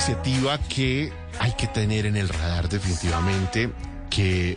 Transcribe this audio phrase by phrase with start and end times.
[0.00, 3.70] iniciativa que hay que tener en el radar definitivamente,
[4.08, 4.56] que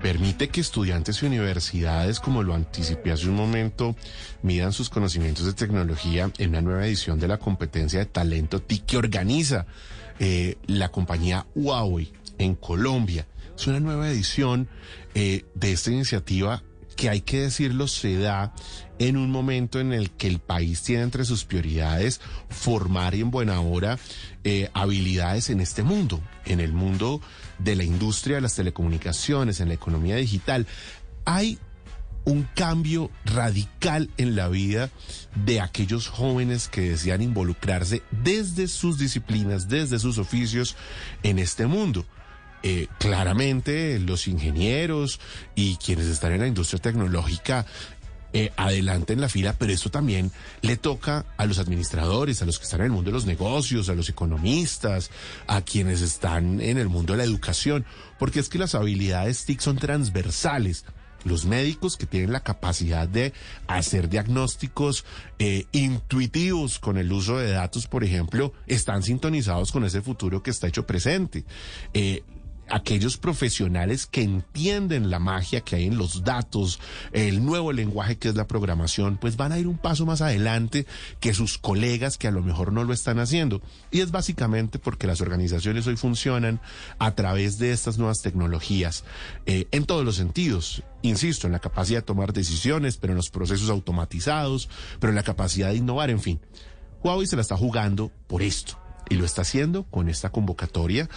[0.00, 3.96] permite que estudiantes y universidades, como lo anticipé hace un momento,
[4.42, 8.86] midan sus conocimientos de tecnología en una nueva edición de la competencia de talento TIC
[8.86, 9.66] que organiza
[10.20, 13.26] eh, la compañía Huawei en Colombia.
[13.58, 14.68] Es una nueva edición
[15.16, 16.62] eh, de esta iniciativa
[16.94, 18.54] que hay que decirlo se da
[18.98, 23.30] en un momento en el que el país tiene entre sus prioridades formar y en
[23.30, 23.98] buena hora
[24.44, 27.20] eh, habilidades en este mundo, en el mundo
[27.58, 30.66] de la industria de las telecomunicaciones, en la economía digital.
[31.24, 31.58] Hay
[32.24, 34.90] un cambio radical en la vida
[35.44, 40.76] de aquellos jóvenes que desean involucrarse desde sus disciplinas, desde sus oficios
[41.22, 42.06] en este mundo.
[42.66, 45.20] Eh, claramente los ingenieros
[45.54, 47.66] y quienes están en la industria tecnológica
[48.32, 50.32] eh, adelante en la fila, pero eso también
[50.62, 53.90] le toca a los administradores, a los que están en el mundo de los negocios,
[53.90, 55.10] a los economistas,
[55.46, 57.84] a quienes están en el mundo de la educación,
[58.18, 60.86] porque es que las habilidades TIC son transversales.
[61.22, 63.32] Los médicos que tienen la capacidad de
[63.66, 65.04] hacer diagnósticos
[65.38, 70.50] eh, intuitivos con el uso de datos, por ejemplo, están sintonizados con ese futuro que
[70.50, 71.44] está hecho presente.
[71.92, 72.24] Eh,
[72.68, 76.80] aquellos profesionales que entienden la magia que hay en los datos,
[77.12, 80.86] el nuevo lenguaje que es la programación, pues van a ir un paso más adelante
[81.20, 83.60] que sus colegas que a lo mejor no lo están haciendo.
[83.90, 86.60] Y es básicamente porque las organizaciones hoy funcionan
[86.98, 89.04] a través de estas nuevas tecnologías
[89.46, 90.82] eh, en todos los sentidos.
[91.02, 94.68] Insisto, en la capacidad de tomar decisiones, pero en los procesos automatizados,
[95.00, 96.40] pero en la capacidad de innovar, en fin.
[97.02, 98.78] Huawei se la está jugando por esto
[99.10, 101.08] y lo está haciendo con esta convocatoria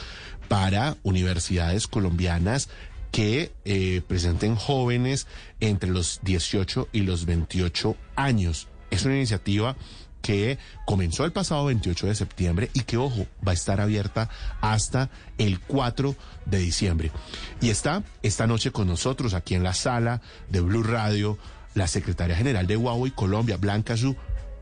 [0.48, 2.70] para universidades colombianas
[3.12, 5.28] que eh, presenten jóvenes
[5.60, 8.68] entre los 18 y los 28 años.
[8.92, 9.76] Es una iniciativa
[10.22, 14.30] que comenzó el pasado 28 de septiembre y que, ojo, va a estar abierta
[14.62, 17.12] hasta el 4 de diciembre.
[17.62, 21.38] Y está esta noche con nosotros aquí en la sala de Blue Radio
[21.76, 24.16] la secretaria general de Huawei Colombia, Blanca Zhu.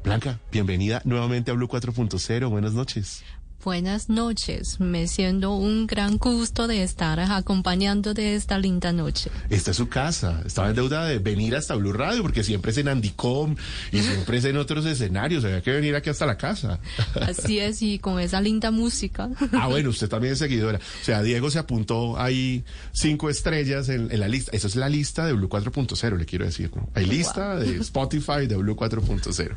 [0.03, 2.50] Blanca, bienvenida nuevamente a Blue 4.0.
[2.50, 3.23] Buenas noches.
[3.66, 9.31] Buenas noches, me siento un gran gusto de estar acompañando de esta linda noche.
[9.50, 12.78] Esta es su casa, estaba en deuda de venir hasta Blue Radio porque siempre es
[12.78, 13.56] en Andicom
[13.92, 16.80] y siempre es en otros escenarios, había que venir aquí hasta la casa.
[17.20, 19.31] Así es, y con esa linda música.
[19.52, 20.78] Ah, bueno, usted también es seguidora.
[20.78, 24.52] O sea, Diego se apuntó ahí cinco estrellas en, la lista.
[24.56, 26.70] Esa es la lista de Blue 4.0, le quiero decir.
[26.94, 29.56] Hay lista de Spotify de Blue 4.0.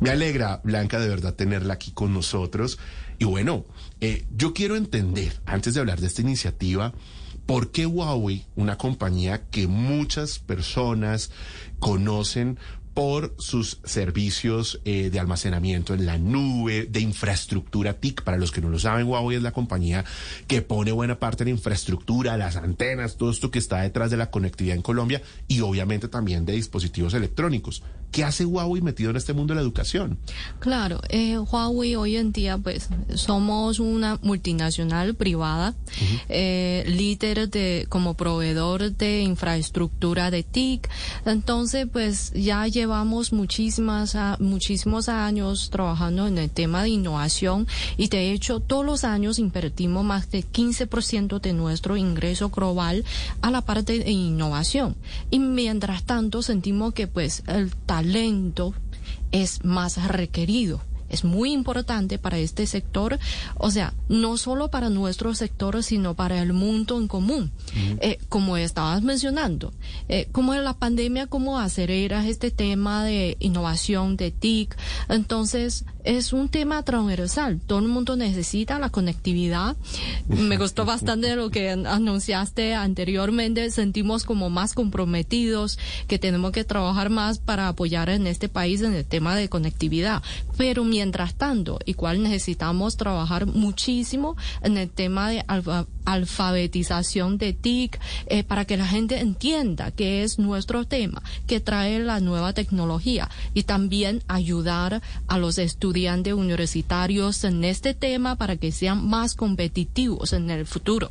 [0.00, 2.78] Me alegra, Blanca, de verdad tenerla aquí con nosotros.
[3.20, 3.66] Y bueno,
[4.00, 6.94] eh, yo quiero entender, antes de hablar de esta iniciativa,
[7.50, 11.32] ¿Por qué Huawei, una compañía que muchas personas
[11.80, 12.60] conocen
[12.94, 18.22] por sus servicios eh, de almacenamiento en la nube, de infraestructura TIC.
[18.22, 20.04] Para los que no lo saben, Huawei es la compañía
[20.46, 24.16] que pone buena parte de la infraestructura, las antenas, todo esto que está detrás de
[24.16, 27.82] la conectividad en Colombia y obviamente también de dispositivos electrónicos.
[28.10, 30.18] ¿Qué hace Huawei metido en este mundo de la educación?
[30.58, 35.74] Claro, eh, Huawei hoy en día pues somos una multinacional privada,
[36.28, 40.88] eh, líder de como proveedor de infraestructura de TIC.
[41.24, 47.66] Entonces pues ya llevamos muchísimas muchísimos años trabajando en el tema de innovación
[47.98, 53.04] y de hecho todos los años invertimos más de 15% de nuestro ingreso global
[53.42, 54.96] a la parte de innovación.
[55.30, 58.72] Y mientras tanto sentimos que pues el talento
[59.30, 60.80] es más requerido
[61.10, 63.18] es muy importante para este sector,
[63.56, 67.50] o sea, no solo para nuestro sector, sino para el mundo en común.
[68.00, 69.72] Eh, como estabas mencionando,
[70.08, 74.76] eh, como en la pandemia, cómo acelera este tema de innovación, de TIC,
[75.08, 77.60] entonces es un tema transversal.
[77.66, 79.76] Todo el mundo necesita la conectividad.
[80.28, 83.70] Me gustó bastante lo que anunciaste anteriormente.
[83.70, 88.94] Sentimos como más comprometidos que tenemos que trabajar más para apoyar en este país en
[88.94, 90.22] el tema de conectividad.
[90.56, 95.44] Pero mientras tanto, igual necesitamos trabajar muchísimo en el tema de
[96.04, 101.98] alfabetización de TIC eh, para que la gente entienda que es nuestro tema, que trae
[102.00, 108.72] la nueva tecnología y también ayudar a los estudiantes universitarios en este tema para que
[108.72, 111.10] sean más competitivos en el futuro.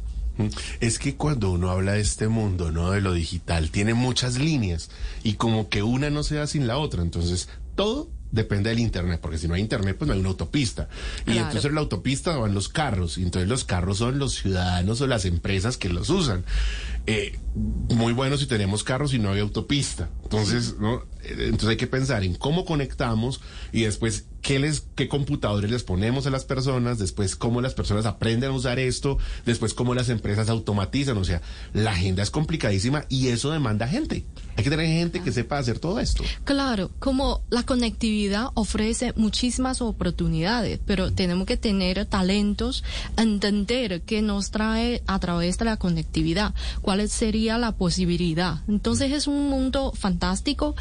[0.79, 2.91] Es que cuando uno habla de este mundo, ¿no?
[2.91, 4.89] De lo digital, tiene muchas líneas
[5.21, 7.01] y como que una no se da sin la otra.
[7.01, 10.89] Entonces, todo depende del internet, porque si no hay internet, pues no hay una autopista.
[11.25, 15.01] Y entonces en la autopista van los carros, y entonces los carros son los ciudadanos
[15.01, 16.43] o las empresas que los usan.
[17.07, 21.03] Eh, muy bueno si tenemos carros y no hay autopista, Entonces, ¿no?
[21.23, 23.41] Entonces hay que pensar en cómo conectamos
[23.71, 28.05] y después qué, les, qué computadores les ponemos a las personas, después cómo las personas
[28.05, 31.17] aprenden a usar esto, después cómo las empresas automatizan.
[31.17, 31.41] O sea,
[31.73, 34.23] la agenda es complicadísima y eso demanda gente.
[34.59, 36.21] Hay que tener gente que sepa hacer todo esto.
[36.43, 42.83] Claro, como la conectividad ofrece muchísimas oportunidades, pero tenemos que tener talentos,
[43.15, 48.57] entender qué nos trae a través de la conectividad, cuál sería la posibilidad.
[48.67, 50.75] Entonces es un mundo fantástico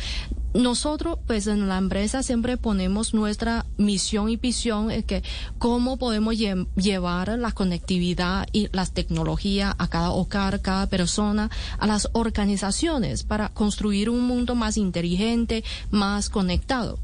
[0.55, 5.23] nosotros, pues en la empresa siempre ponemos nuestra misión y visión es que
[5.59, 12.09] cómo podemos llevar la conectividad y las tecnologías a cada hogar, cada persona, a las
[12.13, 16.99] organizaciones para construir un mundo más inteligente, más conectado.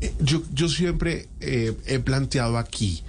[0.00, 3.02] Eh, yo, yo siempre eh, he planteado aquí,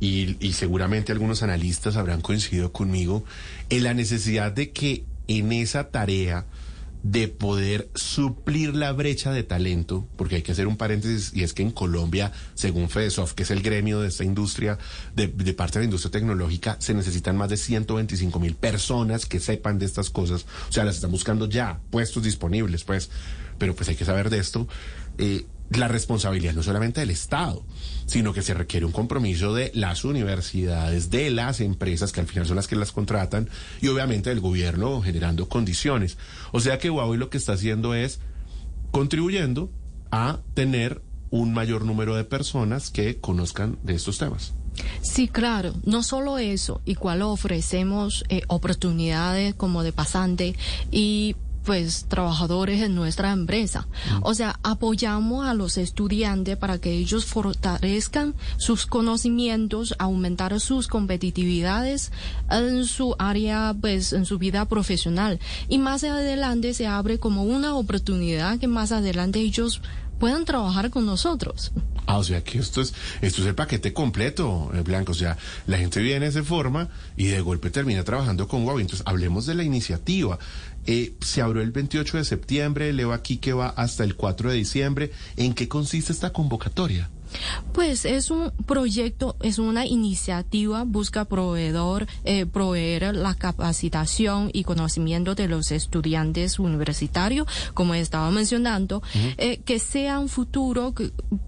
[0.00, 3.24] y seguramente algunos analistas habrán coincidido conmigo,
[3.70, 6.44] en la necesidad de que en esa tarea,
[7.04, 11.52] de poder suplir la brecha de talento, porque hay que hacer un paréntesis, y es
[11.52, 14.78] que en Colombia, según FEDESOF, que es el gremio de esta industria,
[15.14, 19.78] de, parte de la industria tecnológica, se necesitan más de 125 mil personas que sepan
[19.78, 23.10] de estas cosas, o sea, las están buscando ya, puestos disponibles, pues,
[23.58, 24.66] pero pues hay que saber de esto.
[25.18, 27.64] Eh, la responsabilidad no solamente del Estado,
[28.06, 32.46] sino que se requiere un compromiso de las universidades, de las empresas, que al final
[32.46, 33.48] son las que las contratan,
[33.80, 36.18] y obviamente del gobierno generando condiciones.
[36.52, 38.20] O sea que Huawei lo que está haciendo es
[38.90, 39.70] contribuyendo
[40.10, 44.52] a tener un mayor número de personas que conozcan de estos temas.
[45.02, 50.54] Sí, claro, no solo eso, igual ofrecemos eh, oportunidades como de pasante
[50.90, 53.86] y pues trabajadores en nuestra empresa.
[54.22, 62.12] O sea, apoyamos a los estudiantes para que ellos fortalezcan sus conocimientos, aumentar sus competitividades
[62.50, 65.40] en su área, pues en su vida profesional.
[65.68, 69.80] Y más adelante se abre como una oportunidad que más adelante ellos
[70.24, 71.70] puedan trabajar con nosotros.
[72.06, 75.12] Ah, o sea que esto es, esto es el paquete completo, eh, Blanco.
[75.12, 75.36] O sea,
[75.66, 78.80] la gente viene, se forma y de golpe termina trabajando con Huawei.
[78.80, 80.38] Entonces, hablemos de la iniciativa.
[80.86, 84.56] Eh, se abrió el 28 de septiembre, leo aquí que va hasta el 4 de
[84.56, 85.12] diciembre.
[85.36, 87.10] ¿En qué consiste esta convocatoria?
[87.72, 95.34] Pues es un proyecto, es una iniciativa, busca proveedor, eh, proveer la capacitación y conocimiento
[95.34, 99.02] de los estudiantes universitarios, como estaba mencionando,
[99.38, 100.94] eh, que sea un futuro,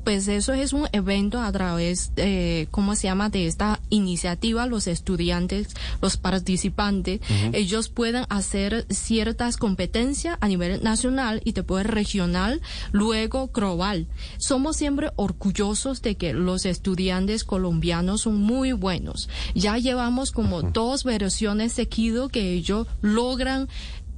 [0.05, 4.87] pues eso es un evento a través, eh, ¿cómo se llama?, de esta iniciativa, los
[4.87, 5.69] estudiantes,
[6.03, 7.21] los participantes,
[7.53, 12.61] ellos pueden hacer ciertas competencias a nivel nacional y después regional,
[12.93, 14.07] luego global.
[14.39, 19.29] Somos siempre orgullosos de que los estudiantes colombianos son muy buenos.
[19.55, 23.69] Ya llevamos como dos versiones seguido que ellos logran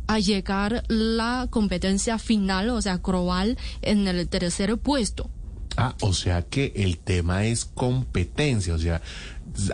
[0.06, 5.31] a llegar la competencia final, o sea, global, en el tercer puesto.
[5.76, 9.02] Ah, o sea que el tema es competencia, o sea,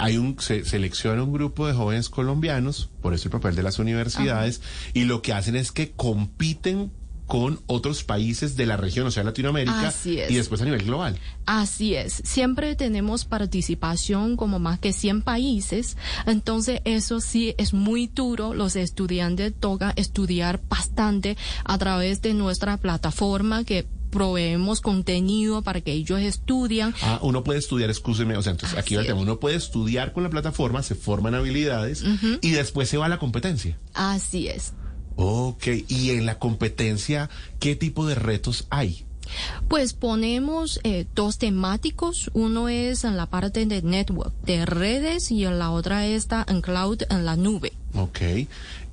[0.00, 3.78] hay un se selecciona un grupo de jóvenes colombianos, por eso el papel de las
[3.78, 4.60] universidades,
[4.92, 6.90] y lo que hacen es que compiten
[7.26, 11.18] con otros países de la región, o sea, Latinoamérica, y después a nivel global.
[11.46, 12.20] Así es.
[12.24, 18.54] Siempre tenemos participación como más que 100 países, entonces eso sí es muy duro.
[18.54, 25.90] Los estudiantes toca estudiar bastante a través de nuestra plataforma que proveemos contenido para que
[25.90, 26.94] ellos estudian.
[27.02, 30.12] Ah, uno puede estudiar, escúcheme, o sea, entonces aquí va el tema, uno puede estudiar
[30.12, 32.04] con la plataforma, se forman habilidades
[32.40, 33.76] y después se va a la competencia.
[33.92, 34.72] Así es.
[35.16, 37.30] Ok, y en la competencia,
[37.60, 39.04] ¿qué tipo de retos hay?
[39.68, 42.30] Pues ponemos eh, dos temáticos.
[42.34, 47.02] Uno es en la parte de network, de redes, y la otra está en cloud,
[47.08, 47.72] en la nube.
[47.94, 48.20] Ok.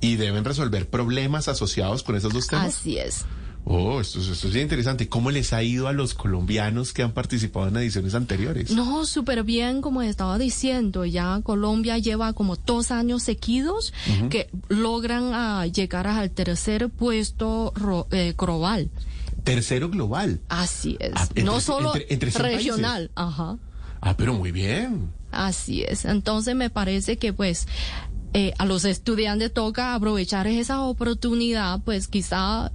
[0.00, 2.76] ¿Y deben resolver problemas asociados con esos dos temas?
[2.76, 3.24] Así es.
[3.64, 5.08] Oh, esto, esto es interesante.
[5.08, 8.72] ¿Cómo les ha ido a los colombianos que han participado en ediciones anteriores?
[8.72, 11.04] No, súper bien, como estaba diciendo.
[11.04, 13.92] Ya Colombia lleva como dos años seguidos
[14.30, 17.72] que logran ah, llegar al tercer puesto
[18.10, 18.90] eh, global.
[19.44, 20.40] Tercero global.
[20.48, 21.12] Así es.
[21.14, 21.92] Ah, no solo
[22.34, 23.10] regional.
[23.14, 23.58] Ajá.
[24.00, 25.10] Ah, pero muy bien.
[25.30, 26.04] Así es.
[26.04, 27.68] Entonces me parece que pues
[28.34, 32.72] eh, a los estudiantes toca aprovechar esa oportunidad, pues quizá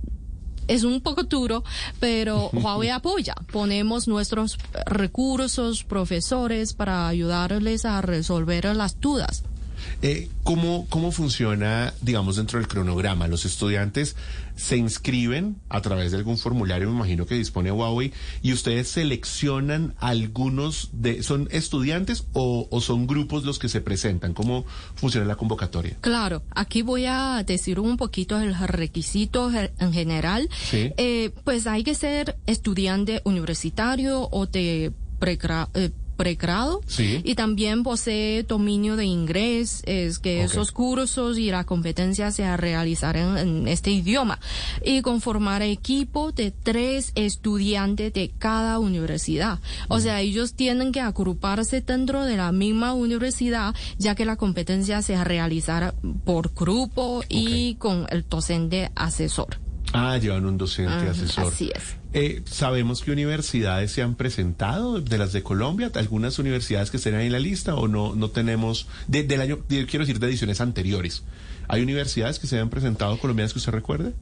[0.68, 1.64] es un poco duro,
[2.00, 3.36] pero Huawei apoya.
[3.52, 9.44] Ponemos nuestros recursos, profesores, para ayudarles a resolver las dudas.
[10.02, 13.28] Eh, ¿cómo, ¿Cómo funciona, digamos, dentro del cronograma?
[13.28, 14.16] Los estudiantes
[14.56, 19.94] se inscriben a través de algún formulario, me imagino que dispone Huawei, y ustedes seleccionan
[20.00, 24.34] algunos de, ¿son estudiantes o, o son grupos los que se presentan?
[24.34, 24.66] ¿Cómo
[24.96, 25.98] funciona la convocatoria?
[26.02, 30.50] Claro, aquí voy a decir un poquito el requisito en general.
[30.70, 30.92] Sí.
[30.98, 37.22] Eh, pues hay que ser estudiante universitario o de pregra eh, pregrado Sí.
[37.24, 43.38] y también posee dominio de inglés, es que esos cursos y la competencia se realizarán
[43.38, 44.40] en este idioma
[44.84, 49.60] y conformar equipo de tres estudiantes de cada universidad.
[49.88, 55.02] O sea, ellos tienen que agruparse dentro de la misma universidad ya que la competencia
[55.02, 55.94] se realizará
[56.26, 59.60] por grupo y con el docente asesor.
[59.94, 61.54] Ah, llevan un docente Ajá, asesor.
[61.54, 61.84] así es.
[62.14, 67.16] Eh, Sabemos que universidades se han presentado de las de Colombia, algunas universidades que estén
[67.16, 70.28] ahí en la lista o no, no tenemos, de- del año, de- quiero decir, de
[70.28, 71.24] ediciones anteriores.
[71.70, 74.14] ¿Hay universidades que se han presentado colombianas que usted recuerde?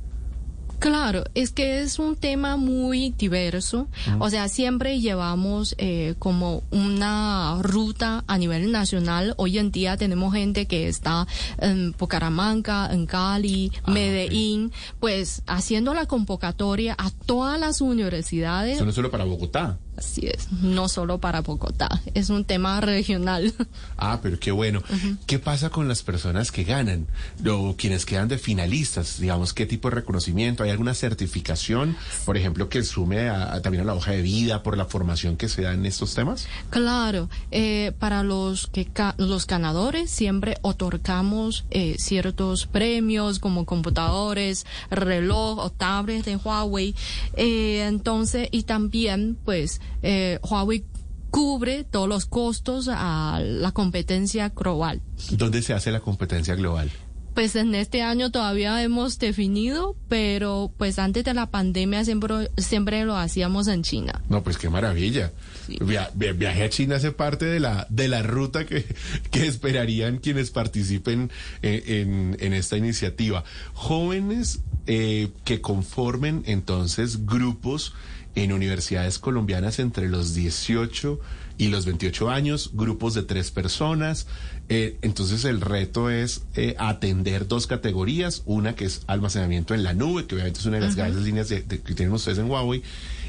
[0.80, 3.88] Claro, es que es un tema muy diverso.
[4.20, 9.34] O sea, siempre llevamos eh, como una ruta a nivel nacional.
[9.38, 11.28] Hoy en día tenemos gente que está
[11.58, 18.76] en Bucaramanga, en Cali, Ah, Medellín, pues haciendo la convocatoria a todas las universidades.
[18.76, 19.78] Eso no es solo para Bogotá.
[19.98, 23.54] Así es, no solo para Bogotá, es un tema regional.
[23.98, 24.84] Ah, pero qué bueno.
[25.26, 27.08] ¿Qué pasa con las personas que ganan?
[27.50, 30.64] O quienes quedan de finalistas, digamos, ¿qué tipo de reconocimiento?
[30.64, 34.64] ¿Hay alguna certificación, por ejemplo, que sume a- a- también a la hoja de vida
[34.64, 36.46] por la formación que se da en estos temas?
[36.72, 38.88] Claro, eh, para los que
[39.18, 46.96] los ganadores siempre otorgamos eh, ciertos premios como computadores, reloj o tablets de Huawei.
[47.38, 50.84] Eh, entonces, y también, pues, eh, Huawei
[51.32, 55.02] cubre todos los costos a la competencia global.
[55.32, 56.90] ¿Dónde se hace la competencia global?
[57.34, 63.04] Pues en este año todavía hemos definido, pero pues antes de la pandemia siempre, siempre
[63.04, 64.22] lo hacíamos en China.
[64.30, 65.34] No, pues qué maravilla.
[65.68, 65.78] Sí.
[65.82, 68.86] Via- via- viaje a China hace parte de la, de la ruta que,
[69.32, 71.30] que esperarían quienes participen
[71.62, 73.44] eh, en, en esta iniciativa.
[73.74, 77.94] Jóvenes eh, que conformen entonces grupos
[78.36, 81.20] en universidades colombianas entre los 18
[81.58, 84.28] y los 28 años, grupos de tres personas.
[84.68, 89.94] Eh, entonces el reto es eh, atender dos categorías, una que es almacenamiento en la
[89.94, 92.50] nube, que obviamente es una de las grandes líneas de- de- que tienen ustedes en
[92.50, 92.84] Huawei,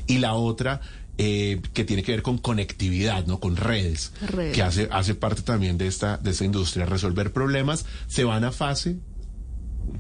[0.09, 0.81] y la otra
[1.19, 3.41] eh, que tiene que ver con conectividad, ¿no?
[3.41, 4.55] Con redes, Redes.
[4.55, 6.85] que hace, hace parte también de esta, de esta industria.
[6.85, 8.97] Resolver problemas, se van a fase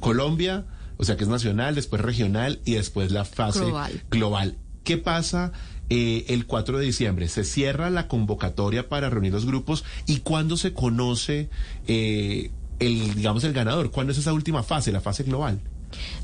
[0.00, 4.02] Colombia, o sea que es nacional, después regional y después la fase Global.
[4.10, 4.56] global.
[4.86, 5.50] ¿Qué pasa
[5.90, 7.26] eh, el 4 de diciembre?
[7.26, 11.50] Se cierra la convocatoria para reunir los grupos y cuándo se conoce
[11.88, 13.90] eh, el, digamos, el ganador.
[13.90, 15.60] ¿Cuándo es esa última fase, la fase global?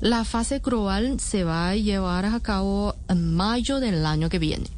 [0.00, 4.68] La fase global se va a llevar a cabo en mayo del año que viene.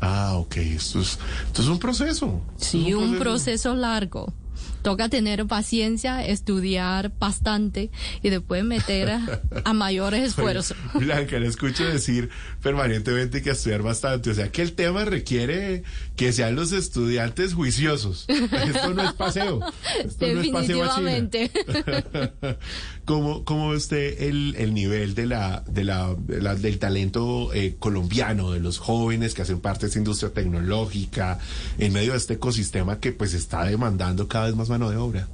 [0.00, 0.56] Ah, ok.
[0.56, 1.16] Esto es,
[1.46, 2.40] esto es un proceso.
[2.56, 4.34] Sí, un proceso largo.
[4.82, 7.90] Toca tener paciencia, estudiar bastante
[8.22, 10.76] y después meter a, a mayores esfuerzos.
[10.94, 12.30] Blanca, le escucho decir
[12.62, 14.30] permanentemente que estudiar bastante.
[14.30, 15.82] O sea, que el tema requiere
[16.16, 18.26] que sean los estudiantes juiciosos.
[18.28, 19.60] Esto no es paseo.
[20.04, 21.10] Esto no es paseo a China.
[21.12, 21.50] Definitivamente.
[23.04, 27.52] ¿Cómo, cómo ve usted el, el nivel de la, de la, de la- del talento
[27.54, 31.38] eh, colombiano, de los jóvenes que hacen parte de esta industria tecnológica,
[31.78, 35.28] en medio de este ecosistema que pues está demandando cada vez más mano de obra?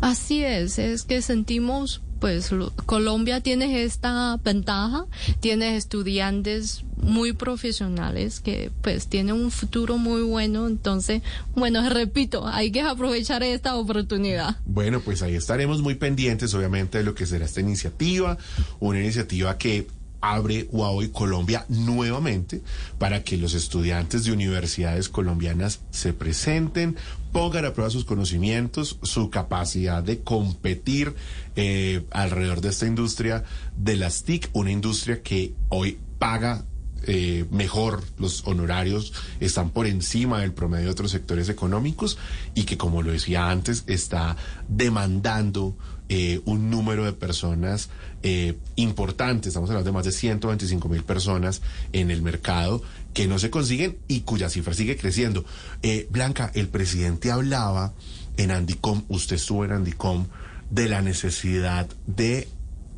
[0.00, 5.04] Así es, es que sentimos, pues lo- Colombia tiene esta ventaja,
[5.38, 11.22] tiene estudiantes muy profesionales que pues tienen un futuro muy bueno, entonces,
[11.54, 14.56] bueno, repito, hay que aprovechar esta oportunidad.
[14.66, 18.38] Bueno, pues ahí estaremos muy pendientes, obviamente, de lo que será esta iniciativa,
[18.80, 19.86] una iniciativa que
[20.20, 22.62] abre Huawei Colombia nuevamente
[22.98, 26.96] para que los estudiantes de universidades colombianas se presenten,
[27.32, 31.14] pongan a prueba sus conocimientos, su capacidad de competir
[31.56, 33.44] eh, alrededor de esta industria
[33.76, 36.64] de las TIC, una industria que hoy paga
[37.06, 42.18] eh, mejor, los honorarios están por encima del promedio de otros sectores económicos
[42.54, 44.36] y que, como lo decía antes, está
[44.68, 45.76] demandando
[46.12, 47.88] eh, un número de personas
[48.24, 51.62] eh, importante, estamos hablando de más de 125 mil personas
[51.92, 52.82] en el mercado
[53.14, 55.44] que no se consiguen y cuya cifra sigue creciendo.
[55.84, 57.94] Eh, Blanca, el presidente hablaba
[58.36, 60.26] en Andicom, usted estuvo en Andicom,
[60.68, 62.48] de la necesidad de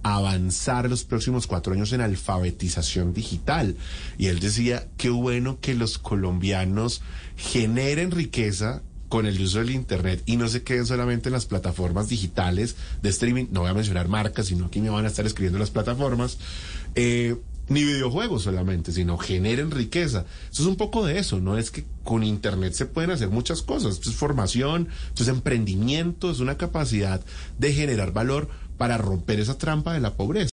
[0.02, 3.76] avanzar los próximos cuatro años en alfabetización digital.
[4.16, 7.02] Y él decía, qué bueno que los colombianos
[7.36, 8.80] generen riqueza
[9.12, 13.10] con el uso del Internet y no se queden solamente en las plataformas digitales de
[13.10, 16.38] streaming, no voy a mencionar marcas, sino que me van a estar escribiendo las plataformas,
[16.94, 17.36] eh,
[17.68, 20.24] ni videojuegos solamente, sino generen riqueza.
[20.50, 21.58] Eso es un poco de eso, ¿no?
[21.58, 23.96] Es que con Internet se pueden hacer muchas cosas.
[23.96, 27.20] Esto es formación, esto es emprendimiento, es una capacidad
[27.58, 30.50] de generar valor para romper esa trampa de la pobreza.